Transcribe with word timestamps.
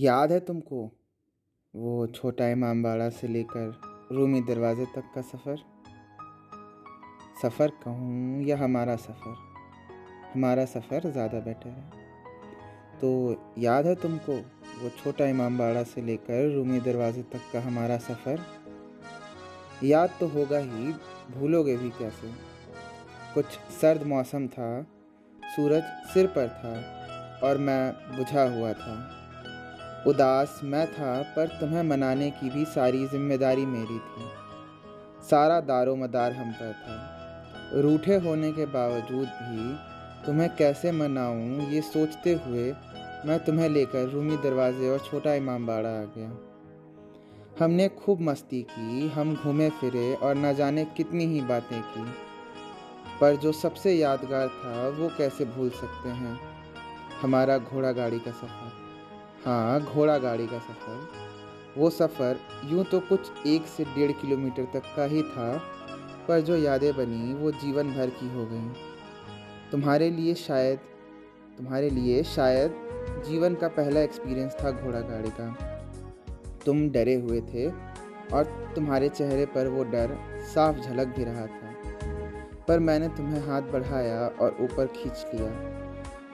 याद 0.00 0.32
है 0.32 0.40
तुमको 0.40 0.90
वो 1.76 2.06
छोटा 2.06 2.48
इमाम 2.48 2.82
बाड़ा 2.82 3.08
से 3.08 3.28
लेकर 3.28 3.80
रूमी 4.12 4.40
दरवाजे 4.40 4.84
तक 4.84 5.02
का 5.14 5.22
सफ़र? 5.22 5.56
सफ़र 7.42 7.68
कहूँ 7.68 8.42
या 8.42 8.58
हमारा 8.58 8.96
सफ़र? 8.96 9.34
हमारा 10.34 10.64
सफ़र 10.64 11.10
ज़्यादा 11.10 11.40
बेटर 11.40 11.68
है। 11.68 11.90
तो 13.00 13.36
याद 13.58 13.86
है 13.86 13.94
तुमको 13.94 14.36
वो 14.82 14.88
छोटा 14.88 15.26
इमाम 15.26 15.58
बाड़ा 15.58 15.82
से 15.82 16.02
लेकर 16.02 16.54
रूमी 16.54 16.80
दरवाजे 16.80 17.22
तक 17.22 17.50
का 17.52 17.60
हमारा 17.60 17.98
सफ़र? 17.98 18.40
याद 19.84 20.10
तो 20.20 20.28
होगा 20.28 20.58
ही, 20.58 20.92
भूलोगे 21.30 21.76
भी 21.76 21.90
कैसे? 21.90 22.32
कुछ 23.34 23.44
सर्द 23.80 24.02
मौसम 24.02 24.46
था, 24.46 24.82
सूरज 25.56 25.82
सिर 25.82 26.26
पर 26.26 26.48
था 26.48 27.48
और 27.48 27.58
मैं 27.58 27.92
बुझा 28.16 28.56
हुआ 28.56 28.72
था। 28.72 29.14
उदास 30.06 30.60
मैं 30.64 30.86
था, 30.86 31.22
पर 31.22 31.46
तुम्हें 31.46 31.82
मनाने 31.82 32.30
की 32.30 32.50
भी 32.50 32.64
सारी 32.64 33.06
ज़िम्मेदारी 33.06 33.66
मेरी 33.66 33.98
थी। 33.98 34.28
सारा 35.30 35.60
दारो 35.60 35.96
मदार 35.96 36.32
हम 36.32 36.52
पर 36.52 36.72
था। 36.72 37.14
रूठे 37.80 38.16
होने 38.16 38.52
के 38.52 38.66
बावजूद 38.66 39.28
भी 39.28 39.76
तुम्हें 40.26 40.56
कैसे 40.56 40.92
मनाऊं, 40.92 41.68
ये 41.70 41.80
सोचते 41.80 42.32
हुए 42.32 42.74
मैं 43.26 43.44
तुम्हें 43.44 43.68
लेकर 43.68 44.08
रूमी 44.08 44.36
दरवाजे 44.36 44.88
और 44.88 44.98
छोटा 44.98 45.34
इमाम 45.34 45.66
बाड़ा 45.66 45.88
आ 45.88 46.04
गया। 46.16 46.38
हमने 47.64 47.88
खूब 47.88 48.20
मस्ती 48.20 48.62
की, 48.62 49.08
हम 49.08 49.34
घूमे 49.34 49.70
फिरे 49.70 50.14
और 50.14 50.34
न 50.34 50.54
जाने 50.54 50.84
कितनी 50.84 51.26
ही 51.26 51.40
बातें 51.40 51.82
की। 51.82 52.04
पर 53.20 53.36
जो 53.36 53.52
सबसे 53.52 53.92
यादगार 53.92 54.48
था, 54.48 54.88
वो 54.88 55.08
कैसे 55.18 55.44
भूल 55.44 55.70
सकते 55.70 56.08
हैं? 56.08 56.40
हमारा 57.22 57.58
घोड़ा 57.58 57.92
गाड़ी 57.92 58.18
का 58.18 58.30
सफ़र। 58.30 58.87
हाँ 59.44 59.80
घोड़ा 59.80 60.18
गाड़ी 60.18 60.46
का 60.46 60.58
सफ़र। 60.58 61.08
वो 61.76 61.90
सफ़र 61.90 62.38
यूँ 62.64 62.84
तो 62.84 63.00
कुछ 63.00 63.46
एक 63.46 63.66
से 63.66 63.84
डेढ़ 63.84 64.12
किलोमीटर 64.12 64.64
तक 64.64 64.82
का 64.96 65.04
ही 65.04 65.22
था, 65.22 65.62
पर 66.28 66.40
जो 66.40 66.56
यादें 66.56 66.92
बनी 66.96 67.34
वो 67.34 67.50
जीवन 67.50 67.92
भर 67.94 68.10
की 68.10 68.28
हो 68.28 68.46
गई। 68.46 68.72
तुम्हारे 69.70 70.10
लिए 70.10 70.34
शायद, 70.34 70.78
तुम्हारे 71.58 71.90
लिए 71.90 72.22
शायद 72.22 72.74
जीवन 73.26 73.54
का 73.54 73.68
पहला 73.68 74.00
एक्सपीरियंस 74.00 74.56
था 74.64 74.70
घोड़ा 74.70 75.00
गाड़ी 75.00 75.30
का। 75.30 75.50
तुम 76.66 76.90
डरे 76.90 77.14
हुए 77.14 77.40
थे 77.40 77.68
और 78.32 78.72
तुम्हारे 78.74 79.08
चेहरे 79.08 79.46
पर 79.46 79.68
वो 79.68 79.84
डर 79.84 80.18
साफ़ 80.54 80.78
झलक 80.78 81.06
भी 81.06 81.24
रहा 81.24 81.46
था। 81.46 81.74
पर 82.68 82.78
मैंने 82.78 83.08
तुम्हें 83.08 83.40
हाथ 83.46 83.62
बढ़ाया 83.62 84.20
और 84.40 84.56
ऊपर 84.60 84.86
खींच 84.86 85.26
लिया। 85.34 85.50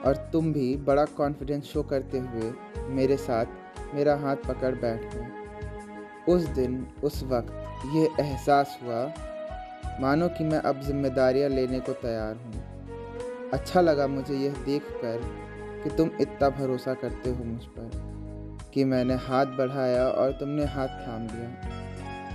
और 0.05 0.15
तुम 0.33 0.51
भी 0.53 0.75
बड़ा 0.77 1.05
कॉन्फिडेंस 1.05 1.63
शो 1.63 1.83
करते 1.83 2.19
हुए 2.19 2.51
मेरे 2.89 3.17
साथ 3.17 3.93
मेरा 3.95 4.15
हाथ 4.15 4.35
पकड़ 4.35 4.73
बैठ 4.75 5.15
गए 5.15 5.27
उस 6.27 6.45
दिन, 6.47 6.87
उस 7.03 7.23
वक्त 7.23 7.51
ये 7.95 8.09
एहसास 8.19 8.77
हुआ, 8.83 9.03
मानो 10.01 10.27
कि 10.27 10.43
मैं 10.43 10.59
अब 10.59 10.81
जिम्मेदारियाँ 10.81 11.49
लेने 11.49 11.79
को 11.79 11.93
तैयार 11.93 12.35
हूँ। 12.35 13.49
अच्छा 13.53 13.81
लगा 13.81 14.07
मुझे 14.07 14.35
यह 14.35 14.53
देख 14.65 14.83
कर 15.03 15.21
कि 15.83 15.89
तुम 15.89 16.09
इतना 16.21 16.49
भरोसा 16.49 16.93
करते 16.93 17.29
हो 17.29 17.43
मुझ 17.43 17.63
पर, 17.63 17.91
कि 18.73 18.83
मैंने 18.83 19.15
हाथ 19.15 19.45
बढ़ाया 19.45 20.07
और 20.07 20.31
तुमने 20.31 20.65
हाथ 20.65 20.87
थाम 20.87 21.21
लिया। 21.21 21.49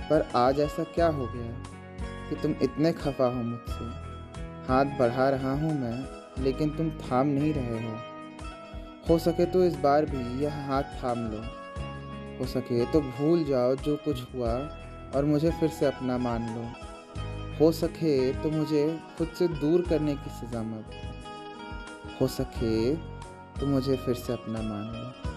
पर 0.09 0.27
आज 0.35 0.59
ऐसा 0.59 0.83
क्या 0.83 1.07
हो 1.07 1.25
गया 1.25 1.51
कि 2.29 2.35
तुम 2.35 2.55
इतने 2.61 2.91
खफा 2.93 3.25
हो 3.25 3.43
मुझसे? 3.43 3.85
हाथ 4.67 4.97
बढ़ा 4.99 5.29
रहा 5.29 5.53
हूँ 5.53 5.79
मैं 5.79 6.20
लेकिन 6.39 6.69
तुम 6.69 6.89
थाम 7.01 7.27
नहीं 7.27 7.53
रहे 7.53 7.81
हो। 7.83 7.97
हो 9.09 9.17
सके 9.19 9.45
तो 9.45 9.63
इस 9.63 9.75
बार 9.75 10.05
भी 10.05 10.43
यह 10.43 10.55
हाथ 10.67 10.83
थाम 11.03 11.19
लो। 11.31 11.41
हो 12.39 12.45
सके 12.45 12.85
तो 12.85 13.01
भूल 13.01 13.43
जाओ 13.43 13.75
जो 13.75 13.95
कुछ 14.05 14.23
हुआ 14.35 14.53
और 15.15 15.25
मुझे 15.25 15.51
फिर 15.51 15.69
से 15.69 15.85
अपना 15.85 16.17
मान 16.17 16.47
लो। 16.55 16.65
हो 17.59 17.71
सके 17.71 18.31
तो 18.33 18.49
मुझे 18.49 18.85
खुद 19.17 19.27
से 19.39 19.47
दूर 19.47 19.81
करने 19.81 20.15
की 20.15 20.29
सज़ा 20.29 20.61
मत। 20.63 20.91
हो 22.21 22.27
सके 22.27 22.95
तो 23.59 23.67
मुझे 23.67 23.97
फिर 23.97 24.15
से 24.15 24.33
अपना 24.33 24.61
मान 24.61 24.87
लो। 24.93 25.30